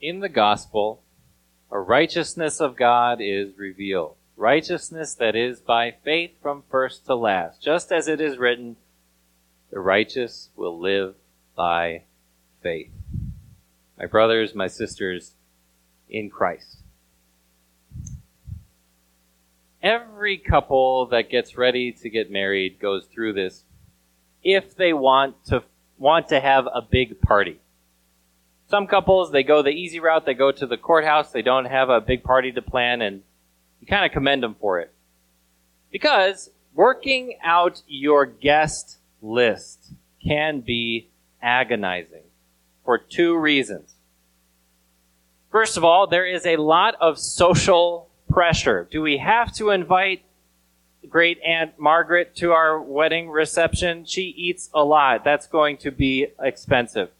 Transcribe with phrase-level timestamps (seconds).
[0.00, 1.02] in the gospel,
[1.70, 4.16] a righteousness of God is revealed.
[4.36, 7.62] Righteousness that is by faith from first to last.
[7.62, 8.76] Just as it is written,
[9.70, 11.14] the righteous will live
[11.54, 12.04] by
[12.62, 12.90] faith.
[13.98, 15.34] My brothers, my sisters
[16.08, 16.78] in Christ.
[19.82, 23.64] Every couple that gets ready to get married goes through this
[24.42, 25.62] if they want to
[25.98, 27.60] want to have a big party.
[28.70, 31.90] Some couples, they go the easy route, they go to the courthouse, they don't have
[31.90, 33.22] a big party to plan, and
[33.80, 34.94] you kind of commend them for it.
[35.90, 39.92] Because working out your guest list
[40.24, 41.08] can be
[41.42, 42.22] agonizing
[42.84, 43.94] for two reasons.
[45.50, 48.86] First of all, there is a lot of social pressure.
[48.88, 50.22] Do we have to invite
[51.08, 54.04] great Aunt Margaret to our wedding reception?
[54.04, 55.24] She eats a lot.
[55.24, 57.10] That's going to be expensive.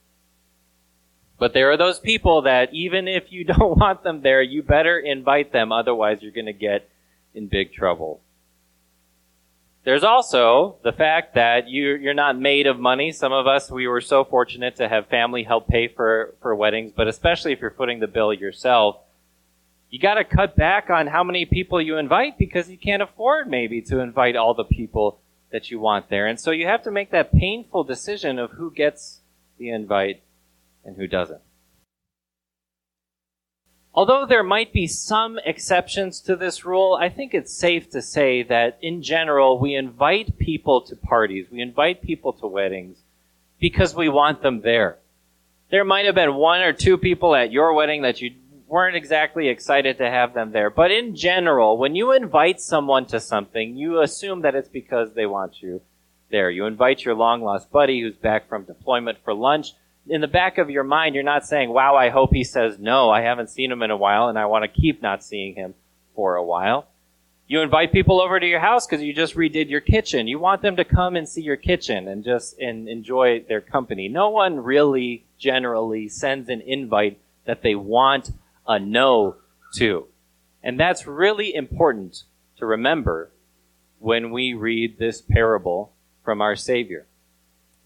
[1.41, 4.98] But there are those people that even if you don't want them there, you better
[4.98, 6.89] invite them, otherwise you're going to get
[7.34, 8.20] in big trouble.
[9.83, 13.12] There's also the fact that you, you're not made of money.
[13.12, 16.92] Some of us, we were so fortunate to have family help pay for, for weddings,
[16.95, 18.98] but especially if you're footing the bill yourself,
[19.89, 23.48] you got to cut back on how many people you invite because you can't afford
[23.48, 25.19] maybe to invite all the people
[25.51, 26.27] that you want there.
[26.27, 29.20] And so you have to make that painful decision of who gets
[29.57, 30.23] the invite
[30.84, 31.41] and who doesn't.
[33.92, 38.45] Although there might be some exceptions to this rule, I think it's safe to say
[38.45, 42.98] that in general, we invite people to parties, we invite people to weddings
[43.58, 44.98] because we want them there.
[45.70, 48.31] There might have been one or two people at your wedding that you
[48.69, 50.70] weren't exactly excited to have them there.
[50.70, 55.27] But in general, when you invite someone to something, you assume that it's because they
[55.27, 55.83] want you
[56.31, 56.51] there.
[56.51, 59.73] You invite your long lost buddy who's back from deployment for lunch
[60.06, 63.11] in the back of your mind, you're not saying, wow, I hope he says no.
[63.11, 65.75] I haven't seen him in a while and I want to keep not seeing him
[66.15, 66.89] for a while.
[67.47, 70.29] You invite people over to your house because you just redid your kitchen.
[70.29, 74.08] You want them to come and see your kitchen and just and enjoy their company.
[74.08, 78.30] No one really generally sends an invite that they want
[78.69, 79.36] a no
[79.74, 80.07] to.
[80.63, 82.23] And that's really important
[82.58, 83.33] to remember
[83.98, 85.92] when we read this parable
[86.24, 87.07] from our Savior.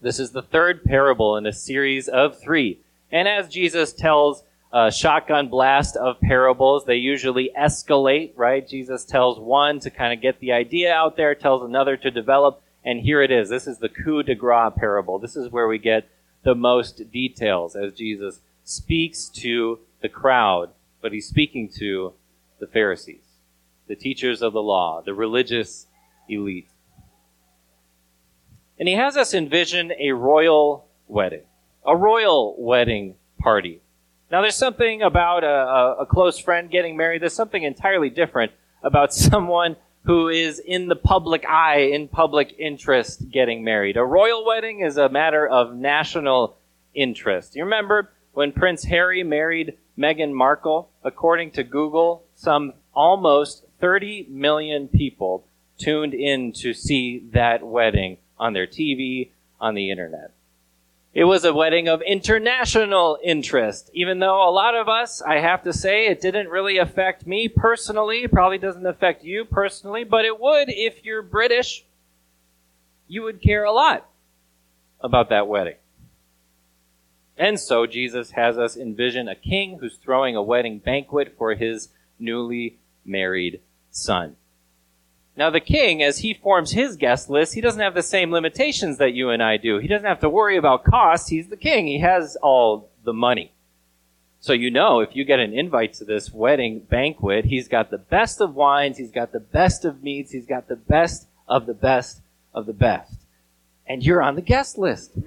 [0.05, 2.79] This is the third parable in a series of three.
[3.11, 8.67] And as Jesus tells a shotgun blast of parables, they usually escalate, right?
[8.69, 12.61] Jesus tells one to kind of get the idea out there, tells another to develop,
[12.83, 13.49] and here it is.
[13.49, 15.17] This is the coup de grace parable.
[15.17, 16.07] This is where we get
[16.43, 20.69] the most details as Jesus speaks to the crowd,
[21.01, 22.13] but he's speaking to
[22.59, 23.25] the Pharisees,
[23.87, 25.87] the teachers of the law, the religious
[26.29, 26.67] elite.
[28.77, 31.43] And he has us envision a royal wedding,
[31.85, 33.81] a royal wedding party.
[34.31, 37.21] Now, there's something about a, a, close friend getting married.
[37.21, 38.51] There's something entirely different
[38.83, 43.97] about someone who is in the public eye, in public interest, getting married.
[43.97, 46.57] A royal wedding is a matter of national
[46.93, 47.55] interest.
[47.55, 50.89] You remember when Prince Harry married Meghan Markle?
[51.03, 55.47] According to Google, some almost 30 million people
[55.77, 59.29] tuned in to see that wedding on their TV,
[59.59, 60.31] on the internet.
[61.13, 65.63] It was a wedding of international interest, even though a lot of us, I have
[65.63, 70.41] to say, it didn't really affect me personally, probably doesn't affect you personally, but it
[70.41, 71.85] would if you're British.
[73.07, 74.09] You would care a lot
[74.99, 75.75] about that wedding.
[77.37, 81.89] And so Jesus has us envision a king who's throwing a wedding banquet for his
[82.19, 84.35] newly married son.
[85.37, 88.97] Now, the king, as he forms his guest list, he doesn't have the same limitations
[88.99, 89.79] that you and I do.
[89.79, 91.27] He doesn't have to worry about costs.
[91.27, 91.87] He's the king.
[91.87, 93.51] He has all the money.
[94.39, 97.97] So you know, if you get an invite to this wedding banquet, he's got the
[97.97, 101.73] best of wines, he's got the best of meats, he's got the best of the
[101.73, 102.21] best
[102.53, 103.25] of the best.
[103.87, 105.17] And you're on the guest list.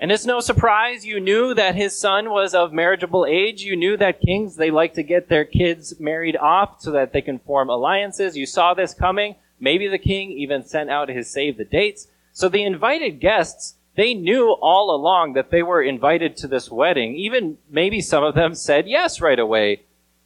[0.00, 3.60] And it's no surprise you knew that his son was of marriageable age.
[3.60, 7.20] You knew that kings, they like to get their kids married off so that they
[7.20, 8.34] can form alliances.
[8.34, 9.34] You saw this coming.
[9.60, 12.08] Maybe the king even sent out his save the dates.
[12.32, 17.14] So the invited guests, they knew all along that they were invited to this wedding.
[17.16, 19.82] Even maybe some of them said yes right away.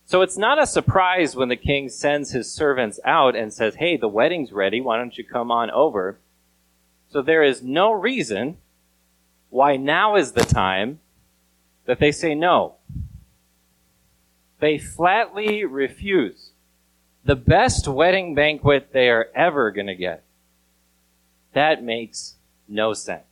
[0.06, 3.96] So it's not a surprise when the king sends his servants out and says, Hey,
[3.96, 4.80] the wedding's ready.
[4.80, 6.20] Why don't you come on over?
[7.10, 8.58] So there is no reason
[9.54, 10.98] why now is the time
[11.86, 12.74] that they say no.
[14.58, 16.50] They flatly refuse
[17.24, 20.24] the best wedding banquet they are ever going to get.
[21.52, 22.34] That makes
[22.66, 23.22] no sense.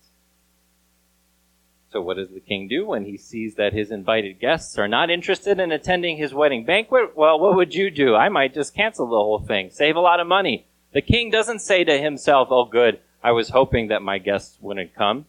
[1.90, 5.10] So, what does the king do when he sees that his invited guests are not
[5.10, 7.16] interested in attending his wedding banquet?
[7.16, 8.14] Well, what would you do?
[8.14, 10.68] I might just cancel the whole thing, save a lot of money.
[10.92, 14.94] The king doesn't say to himself, Oh, good, I was hoping that my guests wouldn't
[14.94, 15.26] come.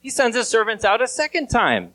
[0.00, 1.94] He sends his servants out a second time.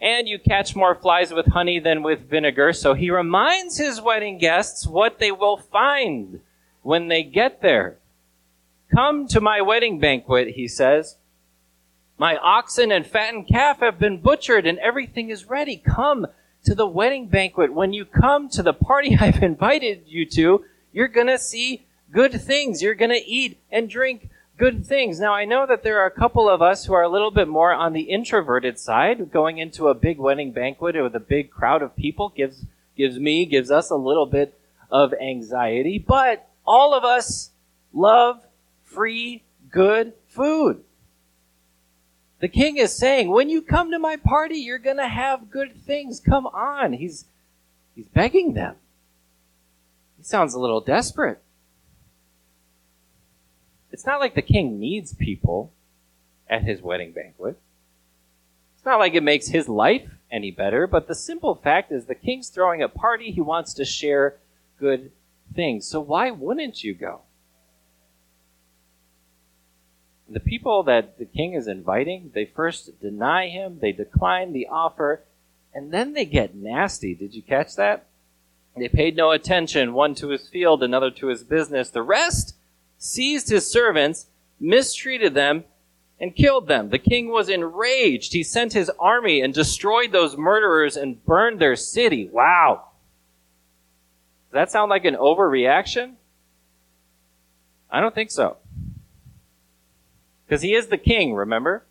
[0.00, 4.38] And you catch more flies with honey than with vinegar, so he reminds his wedding
[4.38, 6.40] guests what they will find
[6.82, 7.98] when they get there.
[8.94, 11.16] Come to my wedding banquet, he says.
[12.18, 15.76] My oxen and fattened calf have been butchered and everything is ready.
[15.76, 16.26] Come
[16.64, 17.72] to the wedding banquet.
[17.72, 22.82] When you come to the party I've invited you to, you're gonna see good things.
[22.82, 25.18] You're gonna eat and drink good things.
[25.20, 27.48] Now I know that there are a couple of us who are a little bit
[27.48, 29.30] more on the introverted side.
[29.30, 32.64] Going into a big wedding banquet with a big crowd of people gives,
[32.96, 34.58] gives me, gives us a little bit
[34.90, 37.50] of anxiety, but all of us
[37.92, 38.42] love
[38.84, 40.82] free, good food.
[42.40, 45.76] The king is saying, when you come to my party, you're going to have good
[45.84, 46.20] things.
[46.20, 46.92] Come on.
[46.92, 47.24] He's,
[47.94, 48.76] he's begging them.
[50.18, 51.42] He sounds a little desperate.
[53.94, 55.72] It's not like the king needs people
[56.50, 57.56] at his wedding banquet.
[58.74, 62.16] It's not like it makes his life any better, but the simple fact is the
[62.16, 63.30] king's throwing a party.
[63.30, 64.34] He wants to share
[64.80, 65.12] good
[65.54, 65.86] things.
[65.86, 67.20] So why wouldn't you go?
[70.28, 75.22] The people that the king is inviting, they first deny him, they decline the offer,
[75.72, 77.14] and then they get nasty.
[77.14, 78.08] Did you catch that?
[78.76, 81.90] They paid no attention, one to his field, another to his business.
[81.90, 82.53] The rest
[83.04, 84.26] seized his servants,
[84.58, 85.64] mistreated them,
[86.18, 86.88] and killed them.
[86.88, 88.32] The king was enraged.
[88.32, 92.30] He sent his army and destroyed those murderers and burned their city.
[92.32, 92.88] Wow.
[94.48, 96.14] Does that sound like an overreaction?
[97.90, 98.56] I don't think so.
[100.46, 101.84] Because he is the king, remember?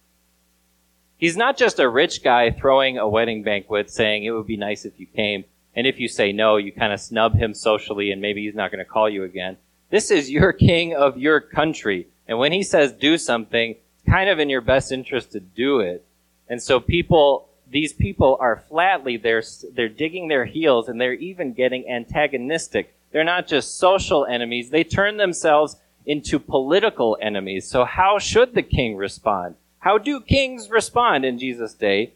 [1.17, 4.83] He's not just a rich guy throwing a wedding banquet saying it would be nice
[4.83, 5.45] if you came.
[5.75, 8.71] And if you say no, you kind of snub him socially and maybe he's not
[8.71, 9.57] going to call you again.
[9.93, 12.07] This is your king of your country.
[12.27, 15.81] And when he says do something, it's kind of in your best interest to do
[15.81, 16.03] it.
[16.49, 21.53] And so people, these people are flatly, they're, they're digging their heels and they're even
[21.53, 22.95] getting antagonistic.
[23.11, 24.71] They're not just social enemies.
[24.71, 25.75] They turn themselves
[26.07, 27.67] into political enemies.
[27.67, 29.57] So how should the king respond?
[29.77, 32.13] How do kings respond in Jesus' day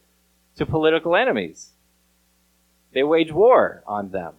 [0.56, 1.74] to political enemies?
[2.94, 4.34] They wage war on them.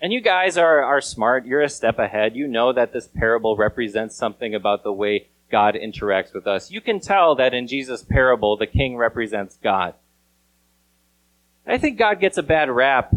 [0.00, 1.44] And you guys are, are smart.
[1.44, 2.34] You're a step ahead.
[2.34, 6.70] You know that this parable represents something about the way God interacts with us.
[6.70, 9.94] You can tell that in Jesus' parable, the king represents God.
[11.66, 13.12] I think God gets a bad rap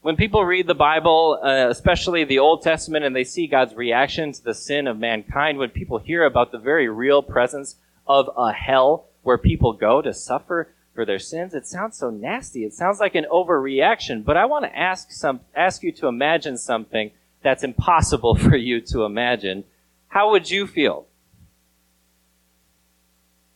[0.00, 4.32] when people read the Bible, uh, especially the Old Testament, and they see God's reaction
[4.32, 7.76] to the sin of mankind, when people hear about the very real presence
[8.06, 12.64] of a hell where people go to suffer for their sins, it sounds so nasty.
[12.64, 14.24] It sounds like an overreaction.
[14.24, 18.80] But I want to ask some, ask you to imagine something that's impossible for you
[18.80, 19.62] to imagine.
[20.08, 21.06] How would you feel?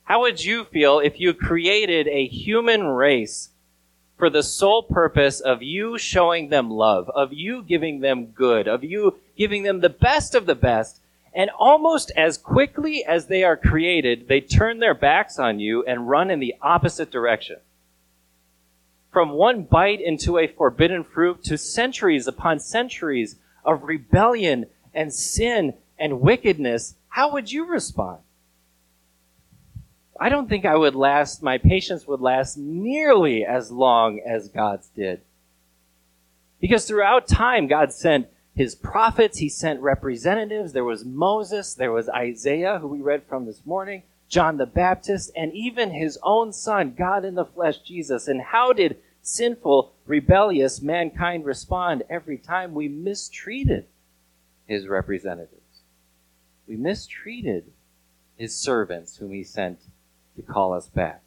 [0.04, 3.48] How would you feel if you created a human race
[4.16, 8.84] for the sole purpose of you showing them love, of you giving them good, of
[8.84, 11.00] you giving them the best of the best.
[11.34, 16.08] And almost as quickly as they are created, they turn their backs on you and
[16.08, 17.56] run in the opposite direction.
[19.12, 25.74] From one bite into a forbidden fruit to centuries upon centuries of rebellion and sin
[25.98, 28.18] and wickedness, how would you respond?
[30.18, 34.88] I don't think I would last, my patience would last nearly as long as God's
[34.88, 35.20] did.
[36.60, 40.72] Because throughout time, God sent his prophets, he sent representatives.
[40.72, 45.30] There was Moses, there was Isaiah, who we read from this morning, John the Baptist,
[45.34, 48.28] and even his own son, God in the flesh, Jesus.
[48.28, 53.86] And how did sinful, rebellious mankind respond every time we mistreated
[54.66, 55.60] his representatives?
[56.66, 57.72] We mistreated
[58.36, 59.80] his servants whom he sent
[60.36, 61.22] to call us back.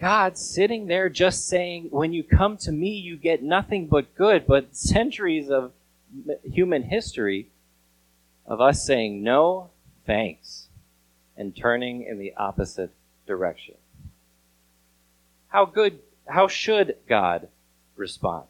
[0.00, 4.46] God sitting there just saying, when you come to me, you get nothing but good,
[4.46, 5.72] but centuries of
[6.42, 7.48] human history
[8.46, 9.70] of us saying no,
[10.06, 10.68] thanks,
[11.36, 12.90] and turning in the opposite
[13.26, 13.74] direction.
[15.48, 17.48] How good, how should God
[17.96, 18.46] respond?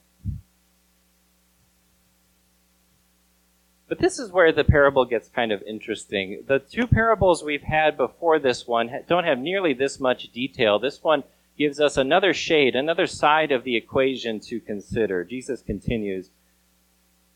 [3.87, 6.43] But this is where the parable gets kind of interesting.
[6.49, 10.79] The two parables we've had before this one don't have nearly this much detail.
[10.79, 11.23] This one
[11.56, 15.25] gives us another shade, another side of the equation to consider.
[15.25, 16.30] Jesus continues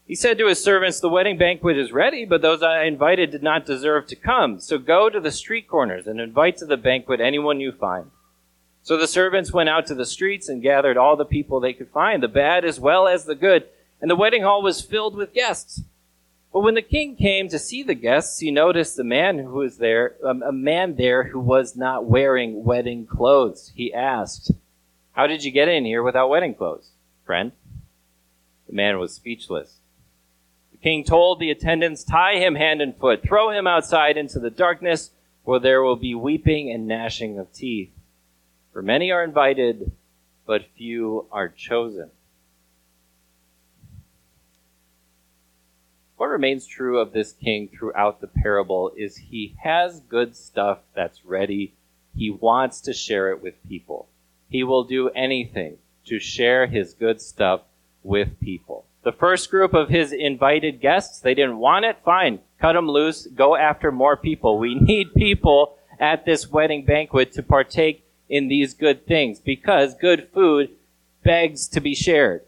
[0.07, 3.43] He said to his servants, The wedding banquet is ready, but those I invited did
[3.43, 4.61] not deserve to come.
[4.61, 8.11] So go to the street corners and invite to the banquet anyone you find.
[8.83, 11.91] So the servants went out to the streets and gathered all the people they could
[11.91, 13.69] find, the bad as well as the good,
[14.01, 15.83] and the wedding hall was filled with guests.
[16.53, 19.77] But when the king came to see the guests, he noticed a man who was
[19.77, 23.73] there, um, a man there who was not wearing wedding clothes.
[23.75, 24.53] He asked,
[25.13, 26.91] How did you get in here without wedding clothes,
[27.27, 27.53] friend?
[28.67, 29.77] The man was speechless.
[30.73, 34.51] The king told the attendants, Tie him hand and foot, throw him outside into the
[34.51, 35.11] darkness,
[35.45, 37.93] where there will be weeping and gnashing of teeth.
[38.73, 39.93] For many are invited,
[40.47, 42.11] but few are chosen.
[46.19, 51.25] What remains true of this king throughout the parable is he has good stuff that's
[51.25, 51.75] ready.
[52.13, 54.09] He wants to share it with people.
[54.49, 57.61] He will do anything to share his good stuff
[58.03, 58.85] with people.
[59.05, 61.99] The first group of his invited guests, they didn't want it.
[62.05, 62.41] Fine.
[62.59, 63.29] Cut them loose.
[63.29, 64.59] Go after more people.
[64.59, 70.31] We need people at this wedding banquet to partake in these good things because good
[70.35, 70.71] food
[71.23, 72.43] begs to be shared.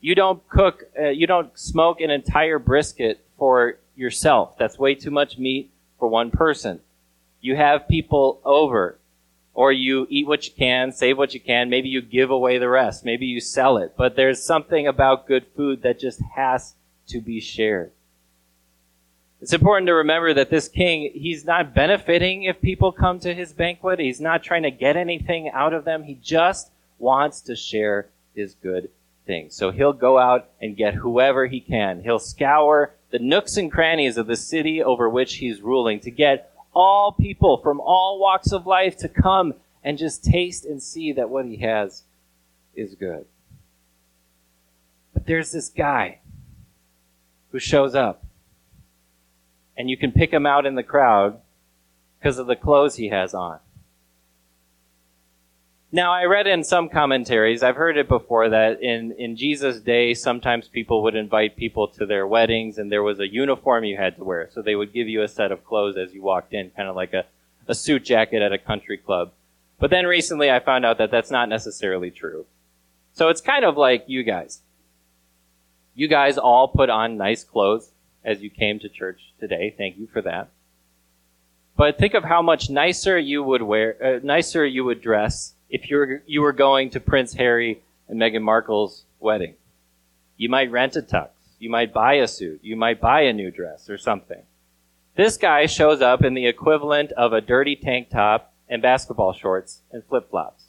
[0.00, 4.56] You don't cook, uh, you don't smoke an entire brisket for yourself.
[4.58, 6.80] That's way too much meat for one person.
[7.40, 8.98] You have people over,
[9.52, 11.68] or you eat what you can, save what you can.
[11.68, 13.04] Maybe you give away the rest.
[13.04, 13.94] Maybe you sell it.
[13.96, 16.74] But there's something about good food that just has
[17.08, 17.92] to be shared.
[19.42, 23.52] It's important to remember that this king, he's not benefiting if people come to his
[23.52, 23.98] banquet.
[23.98, 26.02] He's not trying to get anything out of them.
[26.02, 28.90] He just wants to share his good
[29.26, 29.54] things.
[29.54, 32.02] So he'll go out and get whoever he can.
[32.02, 36.52] He'll scour the nooks and crannies of the city over which he's ruling to get
[36.72, 41.30] all people from all walks of life to come and just taste and see that
[41.30, 42.04] what he has
[42.74, 43.24] is good.
[45.12, 46.20] But there's this guy
[47.50, 48.24] who shows up
[49.76, 51.40] and you can pick him out in the crowd
[52.18, 53.58] because of the clothes he has on.
[55.92, 60.14] Now, I read in some commentaries, I've heard it before, that in, in Jesus' day,
[60.14, 64.16] sometimes people would invite people to their weddings and there was a uniform you had
[64.16, 64.48] to wear.
[64.52, 66.94] So they would give you a set of clothes as you walked in, kind of
[66.94, 67.24] like a,
[67.66, 69.32] a suit jacket at a country club.
[69.80, 72.46] But then recently I found out that that's not necessarily true.
[73.12, 74.60] So it's kind of like you guys.
[75.96, 77.90] You guys all put on nice clothes
[78.24, 79.74] as you came to church today.
[79.76, 80.50] Thank you for that.
[81.76, 85.88] But think of how much nicer you would wear, uh, nicer you would dress if
[85.88, 89.54] you were, you were going to Prince Harry and Meghan Markle's wedding.
[90.36, 91.28] You might rent a tux.
[91.58, 92.60] You might buy a suit.
[92.62, 94.42] You might buy a new dress or something.
[95.16, 99.82] This guy shows up in the equivalent of a dirty tank top and basketball shorts
[99.92, 100.64] and flip flops.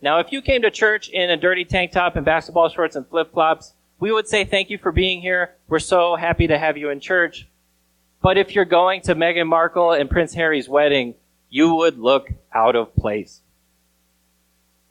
[0.00, 3.06] Now, if you came to church in a dirty tank top and basketball shorts and
[3.08, 5.54] flip flops, we would say thank you for being here.
[5.68, 7.48] We're so happy to have you in church.
[8.22, 11.14] But if you're going to Meghan Markle and Prince Harry's wedding,
[11.48, 13.40] you would look out of place.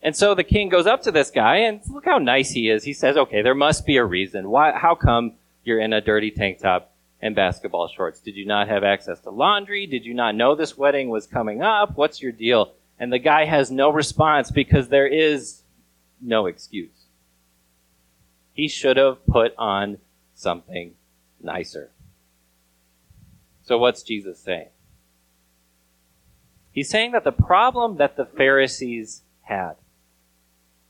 [0.05, 2.83] And so the king goes up to this guy and look how nice he is.
[2.83, 4.51] He says, okay, there must be a reason.
[4.51, 5.33] Why, how come
[5.63, 6.93] you're in a dirty tank top
[7.23, 8.19] and basketball shorts?
[8.19, 9.87] Did you not have access to laundry?
[9.87, 11.97] Did you not know this wedding was coming up?
[11.97, 12.73] What's your deal?
[12.99, 15.63] And the guy has no response because there is
[16.21, 17.07] no excuse.
[18.53, 19.97] He should have put on
[20.35, 20.93] something
[21.41, 21.89] nicer.
[23.63, 24.69] So what's Jesus saying?
[26.71, 29.77] He's saying that the problem that the Pharisees had,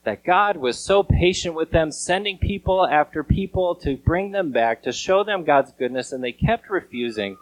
[0.06, 4.84] that God was so patient with them, sending people after people to bring them back,
[4.84, 7.38] to show them God's goodness, and they kept refusing,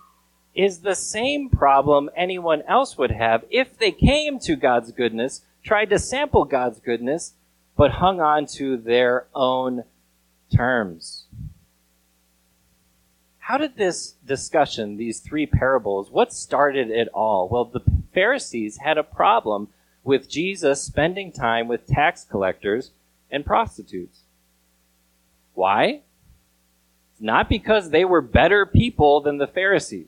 [0.56, 5.90] is the same problem anyone else would have if they came to God's goodness, tried
[5.90, 7.34] to sample God's goodness,
[7.76, 9.84] but hung on to their own
[10.56, 11.26] terms.
[13.40, 17.50] How did this discussion, these three parables, what started it all?
[17.50, 17.82] Well, the
[18.14, 19.68] Pharisees had a problem
[20.04, 22.92] with Jesus spending time with tax collectors
[23.32, 24.22] and prostitutes.
[25.54, 26.02] Why?
[27.20, 30.08] Not because they were better people than the Pharisees.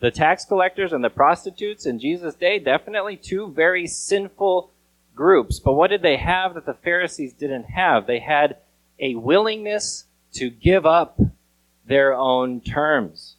[0.00, 4.70] The tax collectors and the prostitutes in Jesus' day, definitely two very sinful
[5.14, 5.58] groups.
[5.58, 8.06] But what did they have that the Pharisees didn't have?
[8.06, 8.58] They had
[9.00, 11.18] a willingness to give up
[11.86, 13.35] their own terms.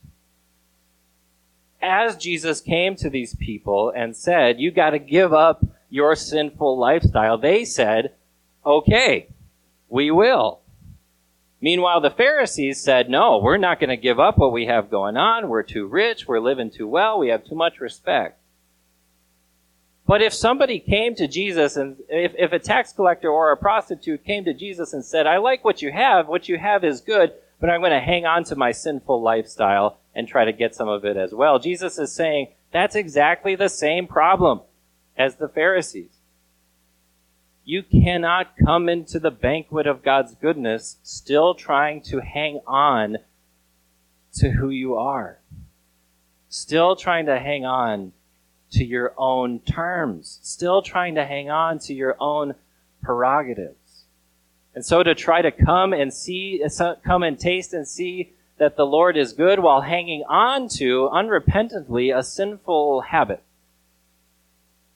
[1.82, 7.38] As Jesus came to these people and said, you gotta give up your sinful lifestyle,
[7.38, 8.14] they said,
[8.66, 9.28] okay,
[9.90, 10.62] we will.
[11.60, 15.18] Meanwhile, the Pharisees said, no, we're not going to give up what we have going
[15.18, 15.50] on.
[15.50, 16.28] We're too rich.
[16.28, 17.18] We're living too well.
[17.18, 18.40] We have too much respect.
[20.06, 24.24] But if somebody came to Jesus and if, if a tax collector or a prostitute
[24.24, 27.34] came to Jesus and said, I like what you have, what you have is good,
[27.60, 30.90] but I'm going to hang on to my sinful lifestyle and try to get some
[30.90, 31.60] of it as well.
[31.60, 34.62] Jesus is saying that's exactly the same problem
[35.16, 36.10] as the Pharisees.
[37.64, 43.18] You cannot come into the banquet of God's goodness still trying to hang on
[44.34, 45.40] to who you are.
[46.50, 48.14] Still trying to hang on
[48.72, 50.40] to your own terms.
[50.42, 52.56] Still trying to hang on to your own
[53.04, 54.06] prerogatives.
[54.74, 56.64] And so to try to come and see,
[57.06, 62.16] come and taste and see that the Lord is good while hanging on to unrepentantly
[62.16, 63.44] a sinful habit.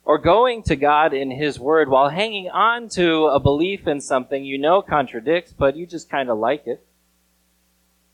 [0.03, 4.44] Or going to God in His Word while hanging on to a belief in something
[4.44, 6.84] you know contradicts, but you just kind of like it.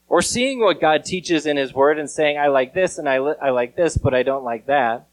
[0.09, 3.19] Or seeing what God teaches in His Word and saying, I like this and I,
[3.19, 5.07] li- I like this, but I don't like that.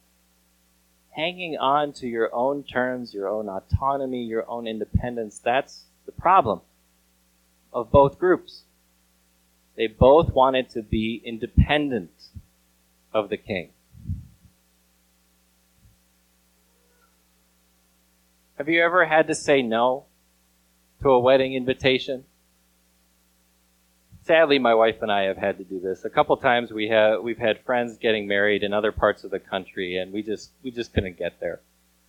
[1.10, 6.60] Hanging on to your own terms, your own autonomy, your own independence, that's the problem
[7.72, 8.63] of both groups.
[9.76, 12.10] They both wanted to be independent
[13.12, 13.70] of the king.
[18.56, 20.04] Have you ever had to say no
[21.02, 22.24] to a wedding invitation?
[24.22, 26.04] Sadly, my wife and I have had to do this.
[26.04, 29.40] A couple times we have we've had friends getting married in other parts of the
[29.40, 31.60] country and we just we just couldn't get there.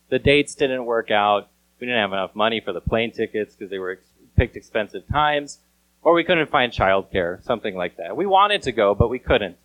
[0.10, 3.70] The dates didn't work out we didn't have enough money for the plane tickets because
[3.70, 5.60] they were ex- picked expensive times,
[6.06, 8.16] or we couldn't find childcare, something like that.
[8.16, 9.58] We wanted to go, but we couldn't.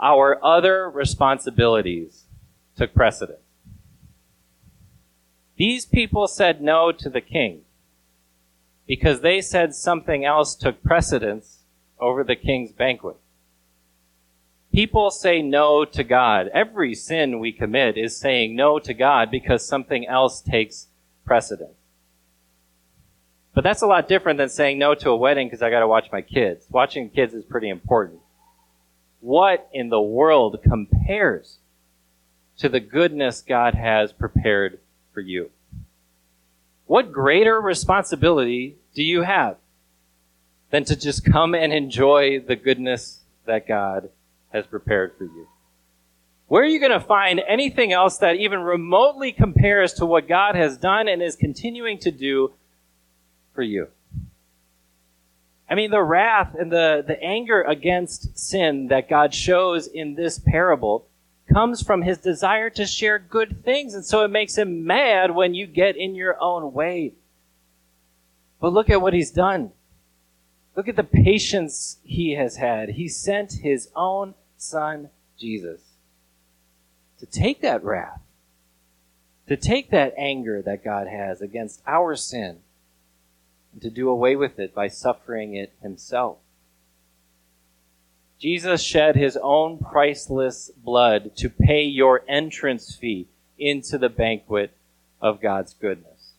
[0.00, 2.24] Our other responsibilities
[2.76, 3.40] took precedence.
[5.56, 7.62] These people said no to the king
[8.86, 11.60] because they said something else took precedence
[11.98, 13.16] over the king's banquet.
[14.74, 16.48] People say no to God.
[16.52, 20.88] Every sin we commit is saying no to God because something else takes
[21.24, 21.75] precedent.
[23.56, 25.88] But that's a lot different than saying no to a wedding because I got to
[25.88, 26.66] watch my kids.
[26.68, 28.20] Watching kids is pretty important.
[29.20, 31.56] What in the world compares
[32.58, 34.78] to the goodness God has prepared
[35.14, 35.50] for you?
[36.84, 39.56] What greater responsibility do you have
[40.70, 44.10] than to just come and enjoy the goodness that God
[44.52, 45.48] has prepared for you?
[46.48, 50.56] Where are you going to find anything else that even remotely compares to what God
[50.56, 52.52] has done and is continuing to do
[53.56, 53.88] for you?
[55.68, 60.38] I mean, the wrath and the, the anger against sin that God shows in this
[60.38, 61.08] parable
[61.52, 63.94] comes from his desire to share good things.
[63.94, 67.14] And so it makes him mad when you get in your own way.
[68.60, 69.72] But look at what he's done.
[70.76, 72.90] Look at the patience he has had.
[72.90, 75.80] He sent his own son, Jesus
[77.18, 78.20] to take that wrath,
[79.48, 82.58] to take that anger that God has against our sin,
[83.76, 86.38] and to do away with it by suffering it himself.
[88.38, 94.74] Jesus shed his own priceless blood to pay your entrance fee into the banquet
[95.20, 96.32] of God's goodness.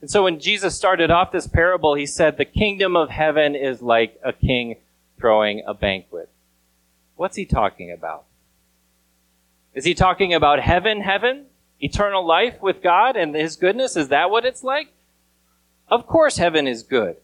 [0.00, 3.82] And so when Jesus started off this parable, he said, The kingdom of heaven is
[3.82, 4.76] like a king
[5.18, 6.30] throwing a banquet.
[7.16, 8.24] What's he talking about?
[9.74, 11.44] Is he talking about heaven, heaven?
[11.78, 13.96] Eternal life with God and his goodness?
[13.96, 14.94] Is that what it's like?
[15.90, 17.16] Of course heaven is good.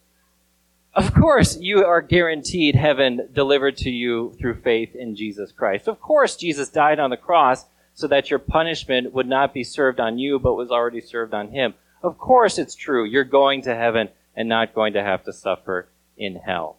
[0.92, 5.88] Of course you are guaranteed heaven delivered to you through faith in Jesus Christ.
[5.88, 10.00] Of course Jesus died on the cross so that your punishment would not be served
[10.00, 11.74] on you, but was already served on him.
[12.02, 13.04] Of course it's true.
[13.04, 16.78] You're going to heaven and not going to have to suffer in hell.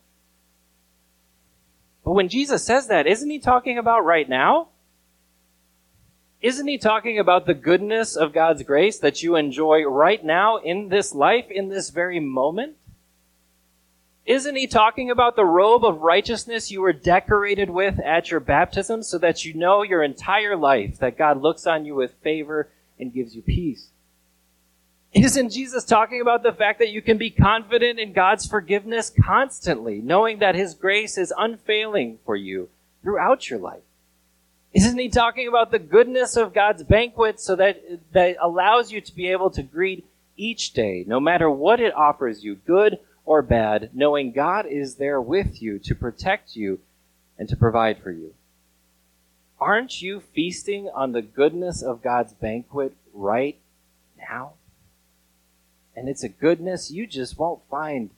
[2.04, 4.69] But when Jesus says that, isn't he talking about right now?
[6.41, 10.89] Isn't he talking about the goodness of God's grace that you enjoy right now in
[10.89, 12.76] this life, in this very moment?
[14.26, 19.02] Isn't he talking about the robe of righteousness you were decorated with at your baptism
[19.02, 22.69] so that you know your entire life that God looks on you with favor
[23.00, 23.88] and gives you peace?
[25.13, 30.02] Isn't Jesus talking about the fact that you can be confident in God's forgiveness constantly,
[30.02, 32.69] knowing that his grace is unfailing for you
[33.02, 33.87] throughout your life?
[34.77, 39.15] Isn't he talking about the goodness of God's banquet so that that allows you to
[39.15, 43.89] be able to greet each day, no matter what it offers you, good or bad,
[43.95, 46.79] knowing God is there with you to protect you
[47.39, 48.35] and to provide for you?
[49.59, 53.57] Aren't you feasting on the goodness of God's banquet right
[54.15, 54.53] now?
[55.95, 58.11] And it's a goodness you just won't find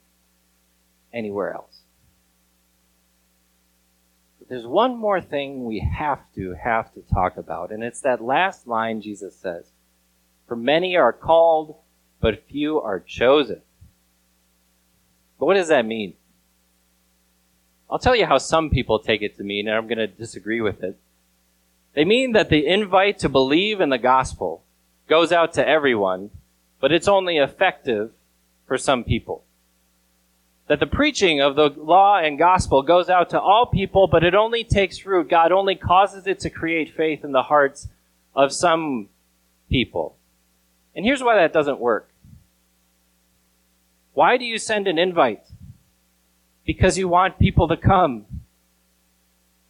[1.10, 1.69] anywhere else.
[4.50, 8.66] There's one more thing we have to have to talk about, and it's that last
[8.66, 9.70] line Jesus says,
[10.48, 11.76] "For many are called,
[12.18, 13.62] but few are chosen."
[15.38, 16.14] But what does that mean?
[17.88, 20.60] I'll tell you how some people take it to mean, and I'm going to disagree
[20.60, 20.98] with it.
[21.92, 24.64] They mean that the invite to believe in the gospel
[25.06, 26.30] goes out to everyone,
[26.80, 28.12] but it's only effective
[28.66, 29.44] for some people
[30.70, 34.36] that the preaching of the law and gospel goes out to all people, but it
[34.36, 35.28] only takes root.
[35.28, 37.88] God only causes it to create faith in the hearts
[38.36, 39.08] of some
[39.68, 40.16] people.
[40.94, 42.08] And here's why that doesn't work.
[44.12, 45.42] Why do you send an invite?
[46.64, 48.26] Because you want people to come.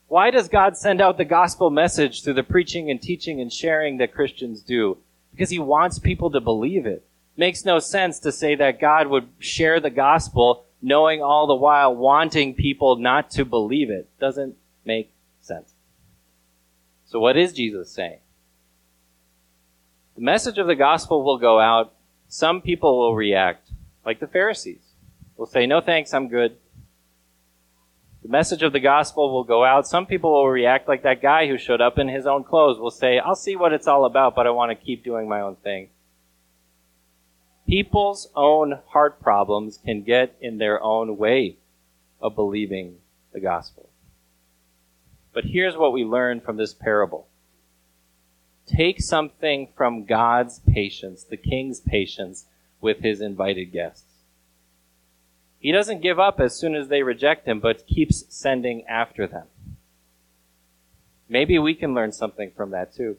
[0.06, 3.96] Why does God send out the gospel message through the preaching and teaching and sharing
[3.96, 4.98] that Christians do?
[5.30, 7.06] Because he wants people to believe it.
[7.38, 11.94] Makes no sense to say that God would share the gospel knowing all the while
[11.94, 15.74] wanting people not to believe it doesn't make sense.
[17.06, 18.20] So what is Jesus saying?
[20.16, 21.92] The message of the gospel will go out.
[22.28, 23.70] Some people will react,
[24.04, 24.82] like the Pharisees.
[25.36, 26.56] Will say, no thanks, I'm good.
[28.22, 29.88] The message of the gospel will go out.
[29.88, 32.90] Some people will react like that guy who showed up in his own clothes will
[32.90, 35.56] say, I'll see what it's all about, but I want to keep doing my own
[35.56, 35.88] thing
[37.70, 41.56] people's own heart problems can get in their own way
[42.20, 42.96] of believing
[43.32, 43.88] the gospel.
[45.32, 47.28] But here's what we learn from this parable.
[48.66, 52.46] Take something from God's patience, the king's patience
[52.80, 54.14] with his invited guests.
[55.60, 59.46] He doesn't give up as soon as they reject him, but keeps sending after them.
[61.28, 63.18] Maybe we can learn something from that too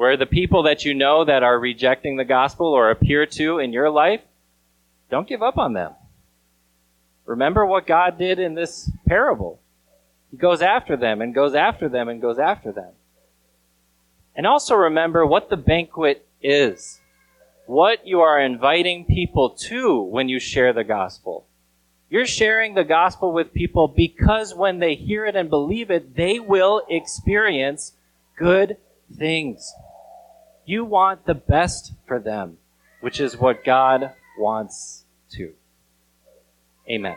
[0.00, 3.70] where the people that you know that are rejecting the gospel or appear to in
[3.70, 4.22] your life,
[5.10, 5.92] don't give up on them.
[7.26, 9.60] Remember what God did in this parable.
[10.30, 12.92] He goes after them and goes after them and goes after them.
[14.34, 16.98] And also remember what the banquet is.
[17.66, 21.44] What you are inviting people to when you share the gospel.
[22.08, 26.40] You're sharing the gospel with people because when they hear it and believe it, they
[26.40, 27.92] will experience
[28.38, 28.78] good
[29.14, 29.74] things.
[30.70, 32.58] You want the best for them,
[33.00, 35.52] which is what God wants to.
[36.88, 37.16] Amen.